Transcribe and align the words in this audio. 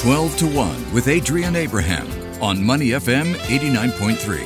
12 0.00 0.36
to 0.38 0.46
1 0.46 0.94
with 0.94 1.08
Adrian 1.08 1.54
Abraham 1.54 2.08
on 2.42 2.64
Money 2.64 2.92
FM 2.92 3.34
89.3. 3.34 4.40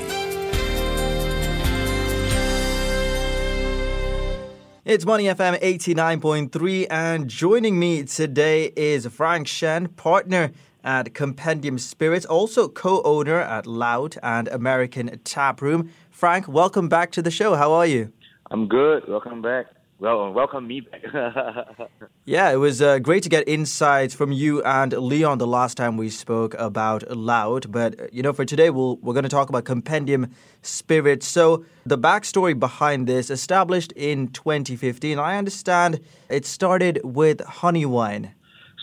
It's 4.84 5.06
Money 5.06 5.26
FM 5.26 5.60
89.3, 5.60 6.88
and 6.90 7.28
joining 7.30 7.78
me 7.78 8.02
today 8.02 8.72
is 8.74 9.06
Frank 9.06 9.46
Shen, 9.46 9.86
partner 9.86 10.50
at 10.82 11.14
Compendium 11.14 11.78
Spirits, 11.78 12.26
also 12.26 12.66
co 12.66 13.00
owner 13.02 13.38
at 13.38 13.64
Loud 13.64 14.16
and 14.24 14.48
American 14.48 15.20
Tap 15.22 15.62
Room. 15.62 15.88
Frank, 16.10 16.48
welcome 16.48 16.88
back 16.88 17.12
to 17.12 17.22
the 17.22 17.30
show. 17.30 17.54
How 17.54 17.70
are 17.70 17.86
you? 17.86 18.12
I'm 18.50 18.66
good. 18.66 19.06
Welcome 19.06 19.40
back. 19.40 19.66
Well, 20.04 20.34
welcome 20.34 20.66
me 20.66 20.80
back. 20.80 21.02
yeah, 22.26 22.50
it 22.50 22.56
was 22.56 22.82
uh, 22.82 22.98
great 22.98 23.22
to 23.22 23.30
get 23.30 23.48
insights 23.48 24.12
from 24.12 24.32
you 24.32 24.62
and 24.62 24.92
Leon 24.92 25.38
the 25.38 25.46
last 25.46 25.78
time 25.78 25.96
we 25.96 26.10
spoke 26.10 26.52
about 26.58 27.10
Loud. 27.10 27.72
But, 27.72 27.98
uh, 27.98 28.06
you 28.12 28.22
know, 28.22 28.34
for 28.34 28.44
today, 28.44 28.68
we'll, 28.68 28.98
we're 28.98 29.14
going 29.14 29.22
to 29.22 29.30
talk 29.30 29.48
about 29.48 29.64
Compendium 29.64 30.30
Spirits. 30.60 31.26
So, 31.26 31.64
the 31.86 31.96
backstory 31.96 32.52
behind 32.58 33.06
this, 33.06 33.30
established 33.30 33.92
in 33.92 34.28
2015, 34.28 35.18
I 35.18 35.38
understand 35.38 36.00
it 36.28 36.44
started 36.44 37.00
with 37.02 37.40
honey 37.40 37.86
wine. 37.86 38.34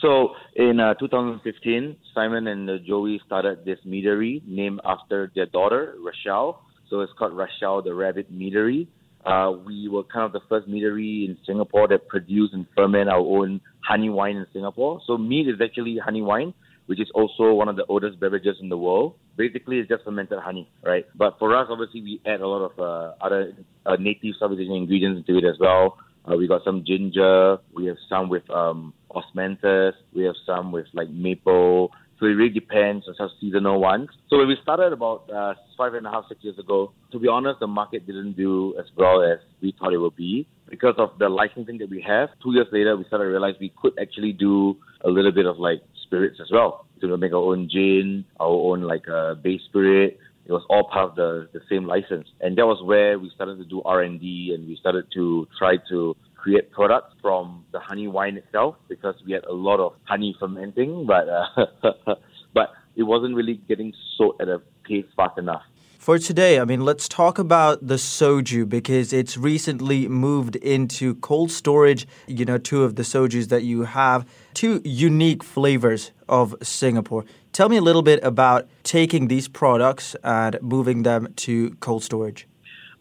So, 0.02 0.30
in 0.55 0.80
uh, 0.80 0.95
2015, 0.95 1.97
Simon 2.16 2.47
and 2.47 2.67
uh, 2.67 2.77
Joey 2.80 3.22
started 3.27 3.63
this 3.63 3.77
meadery 3.85 4.41
named 4.47 4.81
after 4.83 5.31
their 5.35 5.45
daughter, 5.45 5.94
Rachel. 6.03 6.58
So, 6.89 7.02
it's 7.02 7.13
called 7.13 7.33
Rachel 7.33 7.83
the 7.83 7.94
Rabbit 7.94 8.33
Meadery 8.33 8.88
uh, 9.25 9.52
we 9.66 9.88
were 9.88 10.03
kind 10.03 10.25
of 10.25 10.34
the 10.34 10.41
first 10.49 10.67
meadery 10.67 11.25
in 11.25 11.38
Singapore 11.45 11.88
that 11.88 12.07
produced 12.07 12.53
and 12.53 12.66
ferment 12.75 13.09
our 13.09 13.20
own 13.20 13.61
honey 13.81 14.09
wine 14.09 14.38
in 14.38 14.45
Singapore. 14.53 15.02
So 15.05 15.17
mead 15.17 15.47
is 15.47 15.55
actually 15.63 15.97
honey 16.03 16.21
wine, 16.21 16.53
which 16.88 16.99
is 16.99 17.09
also 17.13 17.53
one 17.53 17.67
of 17.67 17.75
the 17.75 17.85
oldest 17.85 18.20
beverages 18.20 18.57
in 18.61 18.70
the 18.70 18.77
world. 18.77 19.16
Basically, 19.38 19.77
it's 19.77 19.89
just 19.89 20.03
fermented 20.03 20.39
honey, 20.39 20.69
right? 20.83 21.05
But 21.16 21.38
for 21.39 21.55
us, 21.55 21.67
obviously, 21.69 22.02
we 22.02 22.22
add 22.25 22.42
a 22.42 22.47
lot 22.47 22.72
of 22.72 22.80
uh, 22.80 23.14
other 23.23 23.53
uh, 23.86 23.95
native 23.95 24.36
Southeast 24.39 24.61
Asian 24.61 24.75
ingredients 24.75 25.23
into 25.25 25.39
it 25.39 25.47
as 25.47 25.58
well. 25.59 25.97
Uh, 26.30 26.36
we 26.36 26.47
got 26.47 26.64
some 26.64 26.83
ginger. 26.86 27.58
We 27.73 27.86
have 27.86 27.97
some 28.09 28.30
with 28.30 28.47
um, 28.49 28.94
osmanthus. 29.09 29.94
We 30.14 30.23
have 30.23 30.36
some 30.45 30.72
with 30.72 30.86
like 30.94 31.09
maple. 31.09 31.92
So 32.22 32.27
it 32.27 32.33
really 32.33 32.53
depends 32.53 33.08
on 33.08 33.16
some 33.16 33.31
seasonal 33.41 33.81
ones. 33.81 34.09
So 34.30 34.38
when 34.38 34.47
we 34.47 34.55
started 34.61 34.94
about 34.94 35.27
uh, 35.33 35.55
five 35.75 35.95
and 35.95 36.05
a 36.05 36.11
half, 36.11 36.25
six 36.30 36.44
years 36.44 36.59
ago, 36.59 36.91
to 37.11 37.17
be 37.17 37.27
honest, 37.27 37.59
the 37.59 37.66
market 37.66 38.05
didn't 38.05 38.33
do 38.33 38.75
as 38.80 38.86
well 38.95 39.23
as 39.23 39.39
we 39.59 39.73
thought 39.80 39.91
it 39.91 39.97
would 39.97 40.16
be 40.16 40.47
because 40.69 40.94
of 40.99 41.17
the 41.17 41.27
licensing 41.27 41.80
that 41.80 41.89
we 41.89 41.99
have. 42.08 42.30
Two 42.44 42.53
years 42.53 42.67
later, 42.72 42.95
we 42.95 43.05
started 43.05 43.23
to 43.23 43.31
realize 43.31 43.55
we 43.59 43.73
could 43.75 43.94
actually 43.99 44.33
do 44.33 44.77
a 45.03 45.09
little 45.09 45.31
bit 45.31 45.47
of 45.47 45.58
like 45.58 45.81
spirits 46.03 46.38
as 46.39 46.52
well. 46.52 46.86
To 47.02 47.17
make 47.17 47.31
our 47.31 47.39
own 47.39 47.67
gin, 47.67 48.23
our 48.39 48.49
own 48.49 48.81
like 48.81 49.09
uh, 49.09 49.33
base 49.33 49.61
spirit. 49.67 50.19
It 50.45 50.52
was 50.52 50.64
all 50.69 50.88
part 50.89 51.09
of 51.09 51.16
the, 51.16 51.49
the 51.53 51.61
same 51.67 51.86
license. 51.86 52.27
And 52.39 52.55
that 52.59 52.67
was 52.67 52.83
where 52.83 53.17
we 53.17 53.31
started 53.33 53.58
to 53.58 53.66
do 53.66 53.81
R&D 53.81 54.52
and 54.53 54.67
we 54.67 54.75
started 54.75 55.05
to 55.16 55.47
try 55.58 55.77
to 55.89 56.16
create 56.42 56.72
products 56.72 57.14
from 57.22 57.64
the 57.72 57.80
honey 57.80 58.08
wine 58.08 58.36
itself 58.36 58.75
because 58.89 59.16
we 59.25 59.31
had 59.31 59.45
a 59.45 59.53
lot 59.53 59.80
of 59.80 59.94
honey 60.03 60.36
fermenting, 60.39 61.06
but 61.06 61.30
uh, 61.30 62.16
but 62.53 62.73
it 62.95 63.03
wasn't 63.03 63.36
really 63.36 63.61
getting 63.67 63.94
sold 64.17 64.36
at 64.42 64.48
a 64.48 64.59
pace 64.83 65.06
fast 65.16 65.38
enough. 65.38 65.61
For 66.00 66.17
today, 66.17 66.59
I 66.59 66.66
mean, 66.66 66.83
let's 66.83 67.08
talk 67.08 67.38
about 67.38 67.86
the 67.86 67.94
soju 67.94 68.67
because 68.67 69.14
it's 69.14 69.38
recently 69.38 70.08
moved 70.08 70.56
into 70.56 71.14
cold 71.16 71.52
storage. 71.52 72.08
You 72.25 72.44
know, 72.44 72.58
two 72.58 72.83
of 72.83 72.95
the 72.95 73.03
sojus 73.03 73.50
that 73.50 73.61
you 73.61 73.83
have, 73.83 74.28
two 74.55 74.81
unique 74.83 75.44
flavors 75.44 76.11
of 76.28 76.55
Singapore. 76.64 77.23
Tell 77.53 77.70
me 77.70 77.78
a 77.78 77.81
little 77.81 78.02
bit 78.02 78.20
about 78.23 78.67
taking 78.81 79.28
these 79.28 79.48
products 79.48 80.16
and 80.23 80.58
moving 80.59 81.03
them 81.03 81.31
to 81.36 81.76
cold 81.81 82.03
storage. 82.03 82.48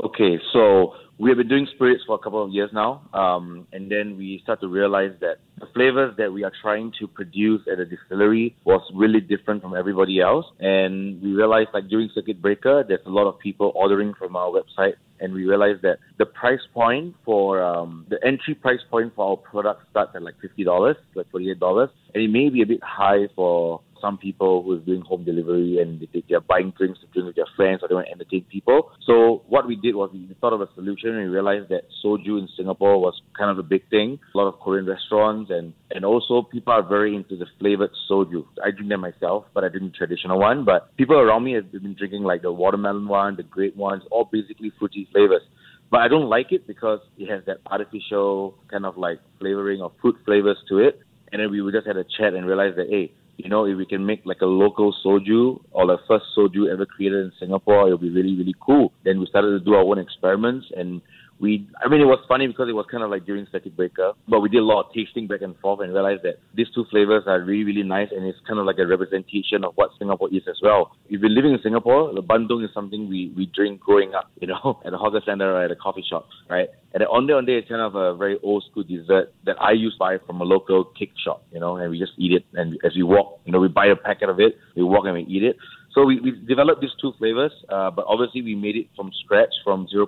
Okay, 0.04 0.38
so 0.52 0.94
we 1.20 1.28
have 1.28 1.36
been 1.36 1.48
doing 1.48 1.68
spirits 1.74 2.02
for 2.06 2.14
a 2.14 2.18
couple 2.18 2.42
of 2.42 2.50
years 2.50 2.70
now, 2.72 3.02
um, 3.12 3.66
and 3.74 3.90
then 3.90 4.16
we 4.16 4.40
start 4.42 4.58
to 4.62 4.68
realize 4.68 5.12
that 5.20 5.36
the 5.58 5.66
flavors 5.74 6.14
that 6.16 6.32
we 6.32 6.44
are 6.44 6.52
trying 6.62 6.90
to 6.98 7.06
produce 7.06 7.60
at 7.70 7.76
the 7.76 7.84
distillery 7.84 8.56
was 8.64 8.80
really 8.94 9.20
different 9.20 9.60
from 9.60 9.76
everybody 9.76 10.18
else. 10.18 10.46
And 10.60 11.20
we 11.20 11.32
realized, 11.32 11.68
like 11.74 11.88
during 11.88 12.08
circuit 12.14 12.40
breaker, 12.40 12.84
there's 12.88 13.04
a 13.04 13.10
lot 13.10 13.28
of 13.28 13.38
people 13.38 13.70
ordering 13.74 14.14
from 14.14 14.34
our 14.34 14.50
website, 14.50 14.94
and 15.20 15.34
we 15.34 15.44
realized 15.44 15.82
that 15.82 15.98
the 16.16 16.24
price 16.24 16.66
point 16.72 17.14
for 17.22 17.62
um, 17.62 18.06
the 18.08 18.18
entry 18.26 18.54
price 18.54 18.80
point 18.90 19.14
for 19.14 19.32
our 19.32 19.36
product 19.36 19.82
starts 19.90 20.12
at 20.14 20.22
like 20.22 20.40
fifty 20.40 20.64
dollars, 20.64 20.96
like 21.14 21.30
forty 21.30 21.50
eight 21.50 21.60
dollars, 21.60 21.90
and 22.14 22.24
it 22.24 22.30
may 22.30 22.48
be 22.48 22.62
a 22.62 22.66
bit 22.66 22.82
high 22.82 23.28
for 23.36 23.82
some 24.00 24.18
people 24.18 24.62
who 24.62 24.78
is 24.78 24.84
doing 24.84 25.02
home 25.02 25.24
delivery 25.24 25.78
and 25.80 26.06
they, 26.12 26.22
they're 26.28 26.40
buying 26.40 26.72
drinks 26.76 27.00
to 27.00 27.06
drink 27.06 27.26
with 27.26 27.36
their 27.36 27.48
friends 27.56 27.80
or 27.82 27.88
they 27.88 27.94
want 27.94 28.06
to 28.06 28.12
entertain 28.12 28.44
people. 28.50 28.92
So 29.06 29.42
what 29.48 29.66
we 29.66 29.76
did 29.76 29.94
was 29.94 30.10
we 30.12 30.28
thought 30.40 30.52
of 30.52 30.60
a 30.60 30.68
solution 30.74 31.10
and 31.10 31.30
we 31.30 31.34
realized 31.34 31.68
that 31.70 31.82
soju 32.04 32.38
in 32.38 32.48
Singapore 32.56 33.00
was 33.00 33.20
kind 33.36 33.50
of 33.50 33.58
a 33.58 33.62
big 33.62 33.88
thing. 33.90 34.18
A 34.34 34.38
lot 34.38 34.48
of 34.48 34.60
Korean 34.60 34.86
restaurants 34.86 35.50
and, 35.50 35.72
and 35.90 36.04
also 36.04 36.42
people 36.42 36.72
are 36.72 36.82
very 36.82 37.14
into 37.14 37.36
the 37.36 37.46
flavored 37.58 37.90
soju. 38.10 38.44
I 38.64 38.70
drink 38.70 38.88
them 38.88 39.00
myself, 39.00 39.46
but 39.54 39.64
I 39.64 39.68
drink 39.68 39.92
the 39.92 39.98
traditional 39.98 40.38
one. 40.38 40.64
But 40.64 40.96
people 40.96 41.16
around 41.16 41.44
me 41.44 41.54
have 41.54 41.70
been 41.72 41.94
drinking 41.94 42.22
like 42.22 42.42
the 42.42 42.52
watermelon 42.52 43.08
one, 43.08 43.36
the 43.36 43.42
grape 43.42 43.76
ones, 43.76 44.02
all 44.10 44.28
basically 44.30 44.72
fruity 44.78 45.08
flavors. 45.12 45.42
But 45.90 46.00
I 46.00 46.08
don't 46.08 46.28
like 46.28 46.52
it 46.52 46.66
because 46.66 47.00
it 47.18 47.28
has 47.28 47.44
that 47.46 47.58
artificial 47.66 48.54
kind 48.70 48.86
of 48.86 48.96
like 48.96 49.18
flavoring 49.40 49.82
of 49.82 49.92
fruit 50.00 50.16
flavors 50.24 50.56
to 50.68 50.78
it. 50.78 51.00
And 51.32 51.42
then 51.42 51.50
we 51.50 51.60
just 51.72 51.86
had 51.86 51.96
a 51.96 52.04
chat 52.04 52.34
and 52.34 52.46
realized 52.46 52.76
that, 52.76 52.88
hey, 52.88 53.12
you 53.44 53.50
know, 53.50 53.64
if 53.66 53.76
we 53.76 53.86
can 53.86 54.04
make 54.04 54.22
like 54.24 54.40
a 54.42 54.46
local 54.46 54.94
soju 55.04 55.60
or 55.72 55.86
the 55.86 55.98
first 56.06 56.26
soju 56.36 56.70
ever 56.72 56.86
created 56.86 57.24
in 57.24 57.32
Singapore, 57.38 57.86
it'll 57.86 57.98
be 57.98 58.10
really, 58.10 58.36
really 58.36 58.54
cool. 58.60 58.92
Then 59.04 59.20
we 59.20 59.26
started 59.26 59.50
to 59.50 59.60
do 59.60 59.74
our 59.74 59.82
own 59.82 59.98
experiments 59.98 60.66
and 60.76 61.00
we 61.40 61.66
I 61.82 61.88
mean 61.88 62.00
it 62.00 62.04
was 62.04 62.22
funny 62.28 62.46
because 62.46 62.68
it 62.68 62.74
was 62.76 62.86
kind 62.90 63.02
of 63.02 63.10
like 63.10 63.24
during 63.24 63.46
circuit 63.50 63.74
breaker, 63.74 64.12
but 64.28 64.40
we 64.40 64.48
did 64.48 64.58
a 64.58 64.64
lot 64.64 64.86
of 64.86 64.92
tasting 64.92 65.26
back 65.26 65.40
and 65.40 65.56
forth 65.58 65.80
and 65.80 65.92
realized 65.92 66.22
that 66.22 66.38
these 66.54 66.68
two 66.74 66.84
flavors 66.90 67.24
are 67.26 67.40
really 67.40 67.64
really 67.64 67.82
nice 67.82 68.08
and 68.12 68.26
it's 68.26 68.38
kind 68.46 68.60
of 68.60 68.66
like 68.66 68.78
a 68.78 68.86
representation 68.86 69.64
of 69.64 69.72
what 69.74 69.90
Singapore 69.98 70.28
is 70.32 70.42
as 70.48 70.60
well. 70.62 70.92
If 71.08 71.20
you're 71.20 71.30
living 71.30 71.52
in 71.52 71.60
Singapore, 71.62 72.12
the 72.14 72.22
bandung 72.22 72.64
is 72.64 72.70
something 72.74 73.08
we 73.08 73.32
we 73.36 73.46
drink 73.46 73.80
growing 73.80 74.14
up, 74.14 74.30
you 74.40 74.48
know, 74.48 74.80
at 74.84 74.92
a 74.92 74.98
hawker 74.98 75.22
center 75.24 75.50
or 75.50 75.64
at 75.64 75.70
a 75.70 75.76
coffee 75.76 76.04
shop, 76.08 76.28
right? 76.48 76.68
And 76.92 77.00
the 77.00 77.08
onde 77.08 77.30
onde 77.30 77.48
is 77.48 77.64
kind 77.68 77.80
of 77.80 77.94
a 77.94 78.14
very 78.14 78.38
old 78.42 78.64
school 78.70 78.82
dessert 78.82 79.32
that 79.46 79.56
I 79.60 79.72
used 79.72 79.96
to 79.96 79.98
buy 79.98 80.18
from 80.26 80.40
a 80.40 80.44
local 80.44 80.84
cake 80.84 81.12
shop, 81.24 81.42
you 81.52 81.60
know, 81.60 81.76
and 81.76 81.90
we 81.90 81.98
just 81.98 82.12
eat 82.18 82.32
it 82.32 82.44
and 82.54 82.78
as 82.84 82.92
we 82.94 83.02
walk, 83.02 83.40
you 83.44 83.52
know, 83.52 83.60
we 83.60 83.68
buy 83.68 83.86
a 83.86 83.96
packet 83.96 84.28
of 84.28 84.40
it, 84.40 84.58
we 84.76 84.82
walk 84.82 85.06
and 85.06 85.14
we 85.14 85.22
eat 85.22 85.42
it. 85.42 85.56
So 85.92 86.04
we, 86.04 86.20
we 86.20 86.30
developed 86.46 86.80
these 86.80 86.94
two 87.00 87.12
flavors, 87.18 87.50
uh, 87.68 87.90
but 87.90 88.04
obviously 88.06 88.42
we 88.42 88.54
made 88.54 88.76
it 88.76 88.86
from 88.94 89.10
scratch, 89.24 89.50
from 89.64 89.88
0% 89.92 90.06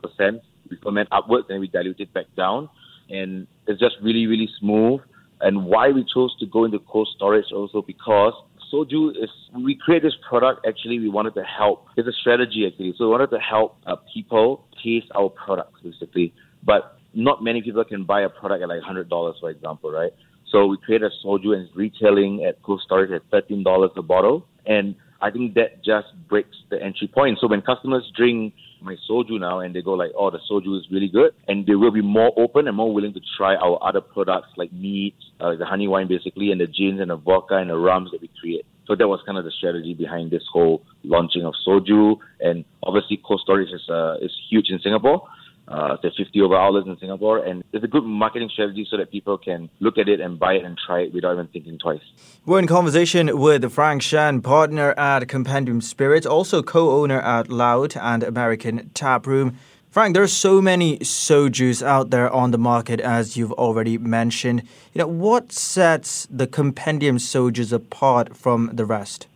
we 0.73 0.79
ferment 0.83 1.09
upwards 1.13 1.47
and 1.51 1.61
we 1.61 1.69
dilute 1.69 2.01
it 2.01 2.13
back 2.13 2.27
down. 2.37 2.69
And 3.11 3.47
it's 3.67 3.81
just 3.81 3.97
really, 4.03 4.27
really 4.27 4.49
smooth. 4.59 5.01
And 5.41 5.67
why 5.67 5.91
we 5.91 6.05
chose 6.13 6.35
to 6.41 6.47
go 6.47 6.65
into 6.65 6.79
cold 6.81 7.09
storage 7.15 7.53
also 7.53 7.83
because 7.83 8.33
soju 8.73 9.11
is 9.23 9.29
we 9.55 9.75
create 9.75 10.03
this 10.03 10.15
product 10.27 10.67
actually 10.67 10.99
we 10.99 11.09
wanted 11.09 11.35
to 11.35 11.43
help. 11.43 11.87
It's 11.97 12.09
a 12.09 12.13
strategy 12.13 12.67
actually. 12.67 12.95
So 12.97 13.05
we 13.05 13.11
wanted 13.11 13.31
to 13.31 13.39
help 13.39 13.77
uh, 13.87 13.97
people 14.15 14.67
taste 14.83 15.09
our 15.15 15.29
products 15.29 15.81
basically. 15.83 16.33
But 16.65 16.97
not 17.13 17.43
many 17.43 17.61
people 17.61 17.85
can 17.85 18.05
buy 18.05 18.23
a 18.23 18.29
product 18.29 18.63
at 18.63 18.69
like 18.69 18.83
hundred 18.83 19.09
dollars 19.11 19.37
for 19.41 19.51
example 19.51 19.91
right? 19.91 20.13
So 20.51 20.67
we 20.67 20.79
created 20.79 21.11
a 21.11 21.27
soju 21.27 21.55
and 21.55 21.67
it's 21.67 21.77
retailing 21.77 22.45
at 22.45 22.63
cold 22.63 22.81
storage 22.85 23.11
at 23.11 23.23
thirteen 23.31 23.63
dollars 23.63 23.91
a 23.97 24.03
bottle. 24.03 24.47
And 24.65 24.95
I 25.23 25.31
think 25.31 25.55
that 25.55 25.85
just 25.85 26.09
breaks 26.29 26.57
the 26.69 26.83
entry 26.83 27.07
point. 27.07 27.39
So 27.41 27.47
when 27.47 27.63
customers 27.63 28.11
drink 28.17 28.55
my 28.81 28.97
soju 29.09 29.39
now 29.39 29.61
and 29.61 29.73
they 29.75 29.81
go 29.81 29.93
like, 29.93 30.11
oh, 30.19 30.31
the 30.31 30.41
soju 30.51 30.77
is 30.79 30.87
really 30.91 31.09
good, 31.09 31.33
and 31.47 31.65
they 31.65 31.77
will 31.77 31.93
be 31.93 32.03
more 32.03 32.33
open 32.37 32.67
and 32.67 32.77
more 32.77 32.93
willing 32.93 33.15
to 33.15 33.21
try 33.37 33.55
our 33.55 33.79
other 33.83 34.01
products 34.01 34.49
like 34.57 34.73
mead, 34.73 35.15
uh, 35.41 35.55
the 35.55 35.65
honey 35.65 35.87
wine 35.87 36.09
basically, 36.09 36.51
and 36.51 36.61
the 36.61 36.67
gins 36.67 37.01
and 37.01 37.11
the 37.11 37.17
vodka 37.17 37.55
and 37.55 37.71
the 37.71 37.77
rums 37.77 38.11
that 38.11 38.21
we 38.21 38.31
create. 38.41 38.67
So 38.87 38.97
that 38.97 39.07
was 39.07 39.21
kind 39.25 39.39
of 39.39 39.45
the 39.45 39.53
strategy 39.53 39.95
behind 39.95 40.33
this 40.33 40.43
whole 40.53 40.83
launching 41.05 41.45
of 41.45 41.55
soju, 41.65 42.17
and 42.41 42.65
obviously 42.83 43.21
cold 43.25 43.41
storage 43.45 43.71
is 43.71 43.89
uh, 43.89 44.17
is 44.21 44.33
huge 44.51 44.71
in 44.71 44.81
Singapore 44.81 45.29
uh, 45.69 45.97
there's 46.03 46.17
50 46.17 46.41
over 46.41 46.57
outlets 46.57 46.87
in 46.87 46.99
Singapore, 46.99 47.39
and 47.45 47.63
it's 47.73 47.85
a 47.85 47.89
good 47.89 48.05
marketing 48.05 48.51
strategy 48.53 48.87
so 48.91 48.97
that 48.97 49.11
people 49.11 49.39
can 49.39 49.71
look 49.81 49.97
at 49.97 50.09
it 50.09 50.21
and 50.21 50.39
buy 50.39 50.55
it 50.55 50.65
and 50.65 50.79
try 50.87 51.03
it 51.03 51.15
without 51.15 51.35
even 51.35 51.47
thinking 51.49 51.79
twice. 51.79 52.01
We're 52.45 52.59
in 52.59 52.67
conversation 52.67 53.39
with 53.39 53.71
Frank 53.73 54.03
Shen, 54.03 54.43
partner 54.43 54.91
at 54.99 55.29
Compendium 55.29 55.81
Spirits, 55.81 56.27
also 56.27 56.63
co-owner 56.63 57.21
at 57.21 57.49
Loud 57.49 57.97
and 57.97 58.23
American 58.23 58.91
Tap 58.95 59.27
Room. 59.27 59.57
Frank, 59.91 60.15
there 60.15 60.23
are 60.23 60.29
so 60.29 60.63
many 60.63 60.99
sojus 60.99 61.83
out 61.83 62.11
there 62.11 62.31
on 62.31 62.51
the 62.51 62.59
market, 62.59 62.99
as 62.99 63.37
you've 63.37 63.53
already 63.53 63.99
mentioned. 63.99 64.63
You 64.95 65.01
know, 65.01 65.07
what 65.07 65.53
sets 65.53 66.27
the 66.31 66.47
Compendium 66.47 67.19
sojus 67.19 67.73
apart 67.73 68.37
from 68.37 68.71
the 68.73 68.87
rest? 68.87 69.27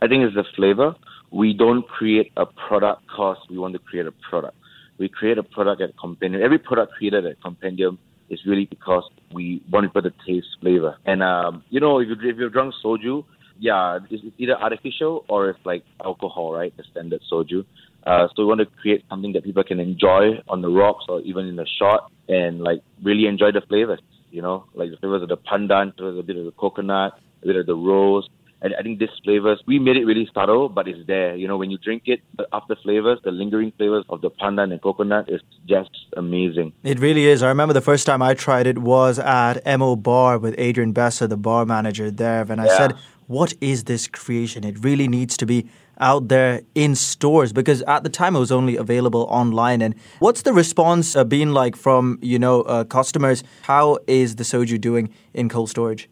I 0.00 0.08
think 0.08 0.22
it's 0.24 0.34
the 0.34 0.44
flavor. 0.54 0.94
We 1.30 1.54
don't 1.54 1.88
create 1.88 2.30
a 2.36 2.44
product 2.44 3.02
because 3.06 3.38
we 3.48 3.56
want 3.56 3.72
to 3.72 3.78
create 3.78 4.06
a 4.06 4.12
product 4.12 4.54
we 4.98 5.08
create 5.08 5.38
a 5.38 5.42
product 5.42 5.80
at 5.80 5.96
Compendium. 5.98 6.42
Every 6.42 6.58
product 6.58 6.92
created 6.92 7.26
at 7.26 7.40
Compendium 7.40 7.98
is 8.30 8.40
really 8.46 8.66
because 8.66 9.04
we 9.32 9.62
want 9.70 9.86
people 9.86 10.02
to 10.02 10.12
taste 10.26 10.46
flavor. 10.60 10.96
And 11.04 11.22
um, 11.22 11.64
you 11.70 11.80
know, 11.80 12.00
if 12.00 12.08
you 12.08 12.16
if 12.30 12.36
you've 12.38 12.52
drunk 12.52 12.74
soju, 12.84 13.24
yeah, 13.58 13.98
it's 14.10 14.24
either 14.38 14.56
artificial 14.56 15.24
or 15.28 15.50
it's 15.50 15.58
like 15.64 15.84
alcohol, 16.04 16.52
right? 16.52 16.76
The 16.76 16.84
standard 16.90 17.20
soju. 17.30 17.64
Uh, 18.04 18.26
so 18.34 18.42
we 18.42 18.46
want 18.46 18.60
to 18.60 18.66
create 18.66 19.04
something 19.08 19.32
that 19.34 19.44
people 19.44 19.62
can 19.62 19.78
enjoy 19.78 20.40
on 20.48 20.60
the 20.62 20.68
rocks 20.68 21.04
or 21.08 21.20
even 21.20 21.46
in 21.46 21.56
the 21.56 21.66
shot 21.78 22.10
and 22.28 22.60
like 22.60 22.82
really 23.02 23.26
enjoy 23.26 23.52
the 23.52 23.60
flavors. 23.60 24.00
You 24.30 24.42
know, 24.42 24.64
like 24.74 24.90
the 24.90 24.96
flavors 24.96 25.22
of 25.22 25.28
the 25.28 25.36
pandan, 25.36 25.92
a 25.98 26.22
bit 26.22 26.36
of 26.36 26.46
the 26.46 26.52
coconut, 26.52 27.12
a 27.42 27.46
bit 27.46 27.56
of 27.56 27.66
the 27.66 27.76
rose, 27.76 28.28
and 28.62 28.74
I 28.78 28.82
think 28.82 29.00
these 29.00 29.08
flavors, 29.24 29.60
we 29.66 29.80
made 29.80 29.96
it 29.96 30.04
really 30.04 30.28
subtle, 30.32 30.68
but 30.68 30.86
it's 30.86 31.04
there. 31.08 31.34
You 31.34 31.48
know, 31.48 31.58
when 31.58 31.70
you 31.72 31.78
drink 31.78 32.04
it, 32.06 32.20
the 32.36 32.46
after 32.52 32.76
flavors, 32.76 33.18
the 33.24 33.32
lingering 33.32 33.72
flavors 33.76 34.04
of 34.08 34.20
the 34.20 34.30
pandan 34.30 34.70
and 34.70 34.80
coconut 34.80 35.28
is 35.28 35.40
just 35.68 35.90
amazing. 36.16 36.72
It 36.84 37.00
really 37.00 37.26
is. 37.26 37.42
I 37.42 37.48
remember 37.48 37.74
the 37.74 37.80
first 37.80 38.06
time 38.06 38.22
I 38.22 38.34
tried 38.34 38.68
it 38.68 38.78
was 38.78 39.18
at 39.18 39.54
MO 39.78 39.96
Bar 39.96 40.38
with 40.38 40.54
Adrian 40.58 40.94
Bessa, 40.94 41.28
the 41.28 41.36
bar 41.36 41.66
manager 41.66 42.08
there. 42.08 42.46
And 42.48 42.60
I 42.60 42.66
yeah. 42.66 42.76
said, 42.76 42.94
what 43.26 43.52
is 43.60 43.84
this 43.84 44.06
creation? 44.06 44.62
It 44.62 44.84
really 44.84 45.08
needs 45.08 45.36
to 45.38 45.46
be 45.46 45.68
out 45.98 46.28
there 46.28 46.62
in 46.74 46.94
stores 46.94 47.52
because 47.52 47.82
at 47.82 48.02
the 48.02 48.08
time 48.08 48.36
it 48.36 48.38
was 48.38 48.52
only 48.52 48.76
available 48.76 49.26
online. 49.28 49.82
And 49.82 49.94
what's 50.20 50.42
the 50.42 50.52
response 50.52 51.16
uh, 51.16 51.24
been 51.24 51.52
like 51.52 51.74
from 51.74 52.18
you 52.22 52.38
know 52.38 52.62
uh, 52.62 52.84
customers? 52.84 53.42
How 53.62 53.98
is 54.06 54.36
the 54.36 54.44
soju 54.44 54.80
doing 54.80 55.12
in 55.34 55.48
cold 55.48 55.70
storage? 55.70 56.08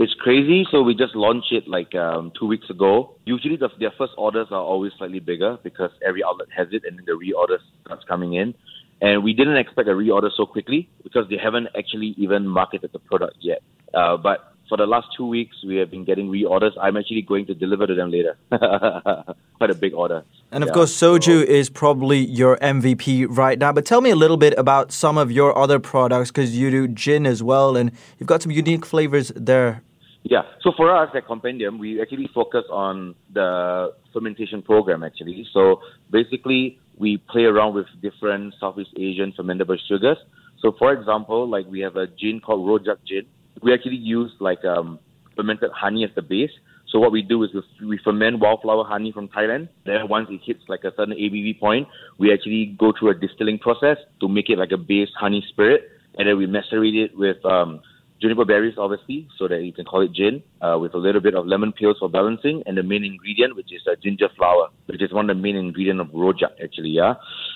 It's 0.00 0.14
crazy. 0.14 0.66
So 0.70 0.80
we 0.80 0.94
just 0.94 1.14
launched 1.14 1.52
it 1.52 1.68
like 1.68 1.94
um, 1.94 2.32
two 2.38 2.46
weeks 2.46 2.70
ago. 2.70 3.16
Usually, 3.26 3.56
the, 3.56 3.68
their 3.78 3.92
first 3.98 4.14
orders 4.16 4.46
are 4.50 4.62
always 4.62 4.92
slightly 4.96 5.20
bigger 5.20 5.58
because 5.62 5.90
every 6.02 6.24
outlet 6.24 6.48
has 6.56 6.68
it, 6.72 6.84
and 6.88 6.96
then 6.96 7.04
the 7.04 7.12
reorders 7.12 7.60
starts 7.84 8.02
coming 8.08 8.32
in. 8.32 8.54
And 9.02 9.22
we 9.22 9.34
didn't 9.34 9.58
expect 9.58 9.88
a 9.88 9.92
reorder 9.92 10.30
so 10.34 10.46
quickly 10.46 10.88
because 11.02 11.28
they 11.28 11.36
haven't 11.36 11.68
actually 11.76 12.14
even 12.16 12.48
marketed 12.48 12.92
the 12.94 12.98
product 12.98 13.36
yet. 13.40 13.60
Uh, 13.92 14.16
but 14.16 14.54
for 14.70 14.78
the 14.78 14.86
last 14.86 15.08
two 15.14 15.26
weeks, 15.26 15.56
we 15.66 15.76
have 15.76 15.90
been 15.90 16.06
getting 16.06 16.30
reorders. 16.30 16.70
I'm 16.80 16.96
actually 16.96 17.20
going 17.20 17.44
to 17.46 17.54
deliver 17.54 17.86
to 17.86 17.94
them 17.94 18.10
later. 18.10 18.38
Quite 19.58 19.70
a 19.70 19.74
big 19.74 19.92
order. 19.92 20.24
And 20.50 20.64
of 20.64 20.68
yeah. 20.68 20.74
course, 20.74 20.96
soju 20.96 21.44
is 21.44 21.68
probably 21.68 22.20
your 22.20 22.56
MVP 22.58 23.26
right 23.28 23.58
now. 23.58 23.72
But 23.72 23.84
tell 23.84 24.00
me 24.00 24.08
a 24.08 24.16
little 24.16 24.38
bit 24.38 24.54
about 24.56 24.92
some 24.92 25.18
of 25.18 25.30
your 25.30 25.56
other 25.58 25.78
products 25.78 26.30
because 26.30 26.56
you 26.56 26.70
do 26.70 26.88
gin 26.88 27.26
as 27.26 27.42
well, 27.42 27.76
and 27.76 27.92
you've 28.18 28.28
got 28.28 28.40
some 28.40 28.50
unique 28.50 28.86
flavors 28.86 29.30
there 29.36 29.82
yeah. 30.24 30.42
So 30.62 30.72
for 30.76 30.94
us 30.94 31.10
at 31.14 31.26
Compendium, 31.26 31.78
we 31.78 32.00
actually 32.00 32.28
focus 32.34 32.64
on 32.70 33.14
the 33.32 33.92
fermentation 34.12 34.62
program 34.62 35.02
actually. 35.02 35.46
So 35.52 35.80
basically, 36.10 36.78
we 36.98 37.16
play 37.16 37.44
around 37.44 37.74
with 37.74 37.86
different 38.02 38.54
Southeast 38.60 38.90
Asian 38.96 39.32
fermentable 39.32 39.78
sugars. 39.88 40.18
So 40.60 40.72
for 40.78 40.92
example, 40.92 41.48
like 41.48 41.66
we 41.66 41.80
have 41.80 41.96
a 41.96 42.06
gin 42.06 42.40
called 42.40 42.68
Rojak 42.68 42.98
gin. 43.06 43.26
We 43.62 43.72
actually 43.72 43.96
use 43.96 44.30
like 44.40 44.64
um, 44.64 44.98
fermented 45.36 45.70
honey 45.74 46.04
as 46.04 46.10
the 46.14 46.22
base. 46.22 46.50
So 46.88 46.98
what 46.98 47.12
we 47.12 47.22
do 47.22 47.42
is 47.44 47.50
we, 47.86 47.98
ferment 48.02 48.40
wildflower 48.40 48.84
honey 48.84 49.12
from 49.12 49.28
Thailand. 49.28 49.68
Then 49.86 50.08
once 50.08 50.28
it 50.30 50.40
hits 50.44 50.62
like 50.68 50.80
a 50.84 50.90
certain 50.96 51.14
ABV 51.14 51.60
point, 51.60 51.88
we 52.18 52.32
actually 52.32 52.76
go 52.78 52.92
through 52.98 53.10
a 53.10 53.14
distilling 53.14 53.58
process 53.58 53.96
to 54.20 54.28
make 54.28 54.50
it 54.50 54.58
like 54.58 54.72
a 54.72 54.76
base 54.76 55.08
honey 55.18 55.44
spirit, 55.48 55.82
and 56.18 56.28
then 56.28 56.36
we 56.36 56.46
macerate 56.46 56.96
it 56.96 57.16
with 57.16 57.44
um, 57.46 57.80
juniper 58.20 58.44
berries, 58.44 58.74
obviously, 58.76 59.26
so 59.38 59.48
that 59.48 59.62
you 59.62 59.72
can 59.72 59.84
call 59.84 60.02
it 60.02 60.12
gin, 60.12 60.42
uh, 60.60 60.76
with 60.78 60.94
a 60.94 60.98
little 60.98 61.20
bit 61.20 61.34
of 61.34 61.46
lemon 61.46 61.72
peels 61.72 61.96
for 61.98 62.08
balancing, 62.08 62.62
and 62.66 62.76
the 62.76 62.82
main 62.82 63.02
ingredient, 63.04 63.56
which 63.56 63.72
is 63.72 63.80
uh, 63.90 63.94
ginger 64.02 64.28
flower, 64.36 64.68
which 64.86 65.02
is 65.02 65.12
one 65.12 65.30
of 65.30 65.36
the 65.36 65.42
main 65.42 65.56
ingredients 65.56 66.00
of 66.00 66.08
rojak, 66.14 66.52
actually, 66.62 66.90
yeah. 66.90 67.14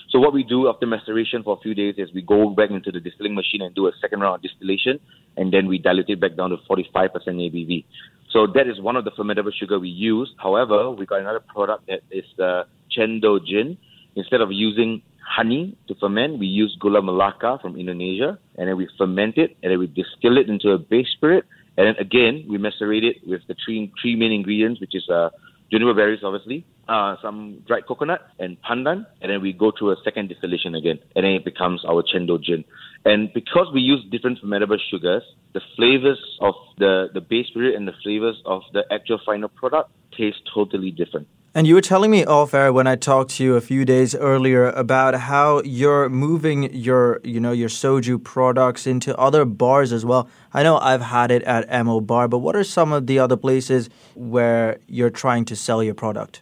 So 0.09 0.19
what 0.19 0.33
we 0.33 0.43
do 0.43 0.67
after 0.67 0.85
maceration 0.85 1.43
for 1.43 1.57
a 1.57 1.61
few 1.61 1.75
days 1.75 1.95
is 1.97 2.09
we 2.13 2.21
go 2.21 2.49
back 2.49 2.71
into 2.71 2.91
the 2.91 2.99
distilling 2.99 3.35
machine 3.35 3.61
and 3.61 3.75
do 3.75 3.87
a 3.87 3.91
second 4.01 4.21
round 4.21 4.35
of 4.35 4.41
distillation, 4.41 4.99
and 5.37 5.53
then 5.53 5.67
we 5.67 5.77
dilute 5.77 6.09
it 6.09 6.19
back 6.19 6.35
down 6.35 6.49
to 6.49 6.57
45% 6.69 7.11
ABV. 7.13 7.85
So 8.31 8.47
that 8.47 8.67
is 8.67 8.81
one 8.81 8.95
of 8.95 9.05
the 9.05 9.11
fermentable 9.11 9.53
sugar 9.53 9.79
we 9.79 9.89
use. 9.89 10.33
However, 10.37 10.91
we 10.91 11.05
got 11.05 11.19
another 11.19 11.39
product 11.39 11.87
that 11.87 12.01
is 12.11 12.25
the 12.37 12.45
uh, 12.45 12.63
Cendol 12.91 13.45
gin. 13.45 13.77
Instead 14.15 14.41
of 14.41 14.49
using 14.51 15.01
honey 15.25 15.77
to 15.87 15.95
ferment. 15.95 16.39
We 16.39 16.47
use 16.47 16.77
gula 16.79 17.01
melaka 17.01 17.61
from 17.61 17.75
Indonesia, 17.75 18.37
and 18.57 18.67
then 18.67 18.77
we 18.77 18.87
ferment 18.97 19.37
it, 19.37 19.57
and 19.63 19.71
then 19.71 19.79
we 19.79 19.87
distill 19.87 20.37
it 20.37 20.49
into 20.49 20.71
a 20.71 20.77
base 20.77 21.07
spirit, 21.15 21.45
and 21.77 21.87
then 21.87 21.95
again 21.97 22.45
we 22.47 22.57
macerate 22.57 23.03
it 23.03 23.17
with 23.25 23.41
the 23.47 23.55
three 23.65 23.91
three 24.01 24.15
main 24.15 24.31
ingredients, 24.31 24.79
which 24.79 24.95
is 24.95 25.09
uh, 25.09 25.29
juniper 25.71 25.93
berries, 25.93 26.19
obviously, 26.23 26.65
uh, 26.87 27.15
some 27.21 27.63
dried 27.67 27.87
coconut 27.87 28.21
and 28.39 28.57
pandan, 28.61 29.05
and 29.21 29.31
then 29.31 29.41
we 29.41 29.51
go 29.51 29.71
through 29.77 29.91
a 29.91 29.95
second 30.03 30.29
distillation 30.29 30.75
again, 30.75 30.99
and 31.15 31.25
then 31.25 31.33
it 31.33 31.45
becomes 31.45 31.83
our 31.85 32.03
Cendol 32.03 32.41
gin. 32.41 32.63
And 33.05 33.33
because 33.33 33.67
we 33.73 33.81
use 33.81 34.03
different 34.11 34.39
fermentable 34.41 34.77
sugars, 34.89 35.23
the 35.53 35.61
flavors 35.75 36.19
of 36.41 36.55
the, 36.77 37.07
the 37.13 37.21
base 37.21 37.47
spirit 37.47 37.75
and 37.75 37.87
the 37.87 37.93
flavors 38.03 38.41
of 38.45 38.61
the 38.73 38.83
actual 38.91 39.19
final 39.25 39.49
product 39.49 39.91
taste 40.17 40.41
totally 40.53 40.91
different. 40.91 41.27
And 41.57 41.65
you 41.65 41.75
were 41.75 41.81
telling 41.81 42.11
me 42.11 42.25
off 42.25 42.53
air 42.53 42.73
when 42.73 42.85
I 42.85 42.97
talked 42.97 43.31
to 43.37 43.43
you 43.45 43.55
a 43.55 43.61
few 43.61 43.85
days 43.85 44.13
earlier 44.13 44.71
about 44.71 45.15
how 45.15 45.61
you're 45.63 46.09
moving 46.09 46.63
your, 46.73 47.21
you 47.23 47.39
know, 47.39 47.53
your 47.53 47.69
soju 47.69 48.21
products 48.21 48.85
into 48.85 49.17
other 49.17 49.45
bars 49.45 49.93
as 49.93 50.03
well. 50.03 50.27
I 50.53 50.63
know 50.63 50.77
I've 50.79 50.99
had 50.99 51.31
it 51.31 51.43
at 51.43 51.85
MO 51.85 52.01
Bar, 52.01 52.27
but 52.27 52.39
what 52.39 52.57
are 52.57 52.65
some 52.65 52.91
of 52.91 53.07
the 53.07 53.19
other 53.19 53.37
places 53.37 53.89
where 54.15 54.79
you're 54.87 55.09
trying 55.09 55.45
to 55.45 55.55
sell 55.55 55.81
your 55.81 55.93
product? 55.93 56.41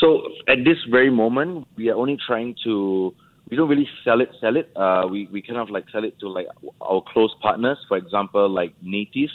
So 0.00 0.22
at 0.48 0.64
this 0.64 0.78
very 0.90 1.10
moment, 1.10 1.68
we 1.76 1.90
are 1.90 1.96
only 1.96 2.16
trying 2.26 2.56
to. 2.64 3.14
We 3.50 3.56
don't 3.58 3.68
really 3.68 3.88
sell 4.02 4.22
it. 4.22 4.30
Sell 4.40 4.56
it. 4.56 4.72
Uh, 4.74 5.08
we 5.10 5.28
we 5.30 5.42
kind 5.42 5.58
of 5.58 5.68
like 5.68 5.84
sell 5.92 6.04
it 6.04 6.18
to 6.20 6.28
like 6.28 6.46
our 6.80 7.02
close 7.12 7.34
partners. 7.42 7.76
For 7.86 7.98
example, 7.98 8.48
like 8.48 8.72
Native 8.80 9.30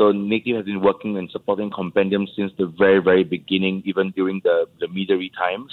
so 0.00 0.12
Native 0.12 0.56
has 0.56 0.64
been 0.64 0.80
working 0.80 1.18
and 1.18 1.30
supporting 1.30 1.70
Compendium 1.70 2.26
since 2.34 2.50
the 2.56 2.72
very, 2.78 3.02
very 3.02 3.22
beginning, 3.22 3.82
even 3.84 4.12
during 4.12 4.40
the, 4.42 4.64
the 4.80 4.86
meadery 4.86 5.30
times. 5.36 5.70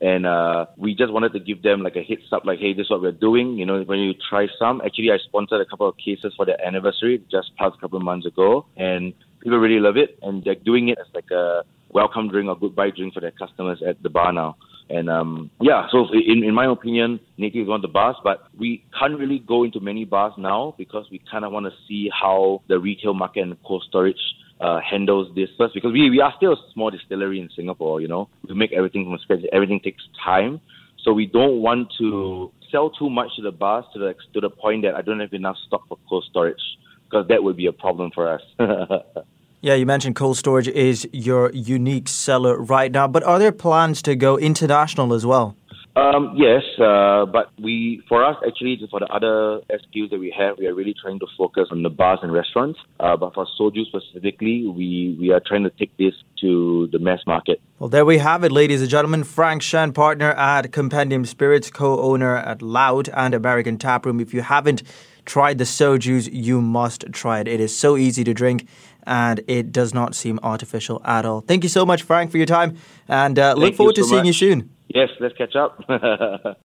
And 0.00 0.24
uh, 0.24 0.64
we 0.78 0.94
just 0.94 1.12
wanted 1.12 1.34
to 1.34 1.40
give 1.40 1.62
them 1.62 1.82
like 1.82 1.94
a 1.94 2.02
heads 2.02 2.32
up, 2.32 2.46
like, 2.46 2.58
hey, 2.58 2.72
this 2.72 2.84
is 2.84 2.90
what 2.90 3.02
we're 3.02 3.12
doing. 3.12 3.58
You 3.58 3.66
know, 3.66 3.82
when 3.82 3.98
you 3.98 4.14
try 4.30 4.46
some, 4.58 4.80
actually, 4.82 5.10
I 5.10 5.18
sponsored 5.18 5.60
a 5.60 5.66
couple 5.66 5.86
of 5.86 5.94
cases 5.98 6.32
for 6.38 6.46
their 6.46 6.58
anniversary 6.66 7.22
just 7.30 7.54
past 7.56 7.74
a 7.76 7.80
couple 7.82 7.98
of 7.98 8.04
months 8.04 8.24
ago, 8.24 8.64
and 8.78 9.12
people 9.42 9.58
really 9.58 9.78
love 9.78 9.98
it. 9.98 10.18
And 10.22 10.42
they're 10.42 10.54
doing 10.54 10.88
it 10.88 10.96
as 10.98 11.06
like 11.14 11.30
a 11.30 11.62
welcome 11.90 12.30
drink 12.30 12.48
or 12.48 12.58
goodbye 12.58 12.92
drink 12.96 13.12
for 13.12 13.20
their 13.20 13.30
customers 13.32 13.82
at 13.86 14.02
the 14.02 14.08
bar 14.08 14.32
now. 14.32 14.56
And 14.88 15.10
um, 15.10 15.50
yeah, 15.60 15.86
so 15.90 16.06
in, 16.12 16.44
in 16.44 16.54
my 16.54 16.66
opinion, 16.66 17.18
Native 17.38 17.62
is 17.62 17.68
one 17.68 17.76
of 17.76 17.82
the 17.82 17.88
bars, 17.88 18.16
but 18.22 18.46
we 18.56 18.84
can't 18.98 19.18
really 19.18 19.40
go 19.40 19.64
into 19.64 19.80
many 19.80 20.04
bars 20.04 20.32
now 20.38 20.74
because 20.78 21.06
we 21.10 21.20
kind 21.30 21.44
of 21.44 21.52
want 21.52 21.66
to 21.66 21.72
see 21.88 22.08
how 22.12 22.62
the 22.68 22.78
retail 22.78 23.14
market 23.14 23.40
and 23.40 23.56
cold 23.64 23.84
storage 23.88 24.20
uh, 24.60 24.80
handles 24.80 25.34
this 25.34 25.48
first 25.58 25.74
because 25.74 25.92
we, 25.92 26.08
we 26.08 26.20
are 26.20 26.32
still 26.36 26.52
a 26.52 26.56
small 26.72 26.90
distillery 26.90 27.40
in 27.40 27.50
Singapore, 27.54 28.00
you 28.00 28.08
know. 28.08 28.28
We 28.48 28.54
make 28.54 28.72
everything 28.72 29.04
from 29.04 29.18
scratch. 29.18 29.40
Everything 29.52 29.80
takes 29.80 30.02
time. 30.24 30.60
So 31.02 31.12
we 31.12 31.26
don't 31.26 31.62
want 31.62 31.92
to 31.98 32.52
sell 32.70 32.90
too 32.90 33.10
much 33.10 33.36
to 33.36 33.42
the 33.42 33.52
bars 33.52 33.84
to 33.92 33.98
the, 33.98 34.14
to 34.34 34.40
the 34.40 34.50
point 34.50 34.82
that 34.82 34.94
I 34.94 35.02
don't 35.02 35.20
have 35.20 35.32
enough 35.32 35.56
stock 35.66 35.86
for 35.88 35.98
cold 36.08 36.24
storage 36.30 36.62
because 37.04 37.26
that 37.28 37.42
would 37.42 37.56
be 37.56 37.66
a 37.66 37.72
problem 37.72 38.10
for 38.14 38.28
us. 38.28 38.42
Yeah, 39.62 39.74
you 39.74 39.86
mentioned 39.86 40.16
cold 40.16 40.36
storage 40.36 40.68
is 40.68 41.08
your 41.12 41.50
unique 41.52 42.08
seller 42.08 42.58
right 42.58 42.92
now, 42.92 43.08
but 43.08 43.22
are 43.22 43.38
there 43.38 43.52
plans 43.52 44.02
to 44.02 44.14
go 44.14 44.36
international 44.38 45.14
as 45.14 45.24
well? 45.24 45.56
Um, 45.96 46.34
yes, 46.36 46.62
uh, 46.78 47.24
but 47.24 47.50
we, 47.58 48.02
for 48.06 48.22
us, 48.22 48.36
actually, 48.46 48.78
for 48.90 49.00
the 49.00 49.06
other 49.06 49.62
SKUs 49.70 50.10
that 50.10 50.18
we 50.20 50.32
have, 50.36 50.58
we 50.58 50.66
are 50.66 50.74
really 50.74 50.94
trying 51.00 51.18
to 51.20 51.26
focus 51.38 51.68
on 51.70 51.82
the 51.82 51.88
bars 51.88 52.18
and 52.22 52.30
restaurants. 52.30 52.78
Uh, 53.00 53.16
but 53.16 53.32
for 53.32 53.46
soju 53.58 53.86
specifically, 53.86 54.66
we, 54.66 55.16
we 55.18 55.32
are 55.32 55.40
trying 55.40 55.64
to 55.64 55.70
take 55.70 55.96
this 55.96 56.12
to 56.42 56.86
the 56.92 56.98
mass 56.98 57.20
market. 57.26 57.62
Well, 57.78 57.88
there 57.88 58.04
we 58.04 58.18
have 58.18 58.44
it, 58.44 58.52
ladies 58.52 58.82
and 58.82 58.90
gentlemen. 58.90 59.24
Frank 59.24 59.62
Shen, 59.62 59.94
partner 59.94 60.32
at 60.32 60.70
Compendium 60.70 61.24
Spirits, 61.24 61.70
co-owner 61.70 62.36
at 62.36 62.60
Loud 62.60 63.08
and 63.08 63.32
American 63.32 63.78
Tap 63.78 64.04
Room. 64.04 64.20
If 64.20 64.34
you 64.34 64.42
haven't 64.42 64.82
tried 65.24 65.56
the 65.56 65.64
sojus, 65.64 66.28
you 66.30 66.60
must 66.60 67.06
try 67.12 67.40
it. 67.40 67.48
It 67.48 67.58
is 67.58 67.76
so 67.76 67.96
easy 67.96 68.22
to 68.22 68.34
drink 68.34 68.68
and 69.06 69.40
it 69.46 69.72
does 69.72 69.94
not 69.94 70.14
seem 70.14 70.38
artificial 70.42 71.00
at 71.04 71.24
all. 71.24 71.40
Thank 71.40 71.62
you 71.62 71.68
so 71.68 71.86
much, 71.86 72.02
Frank, 72.02 72.30
for 72.30 72.36
your 72.36 72.46
time, 72.46 72.76
and 73.08 73.38
uh, 73.38 73.54
look 73.54 73.74
forward 73.74 73.94
to 73.96 74.02
so 74.02 74.08
seeing 74.10 74.20
much. 74.20 74.26
you 74.26 74.32
soon. 74.32 74.70
Yes, 74.88 75.10
let's 75.20 75.36
catch 75.36 75.56
up. 75.56 75.82